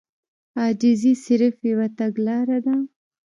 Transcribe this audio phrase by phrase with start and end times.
[0.59, 2.75] عاجزي صرف يوه تګلاره ده.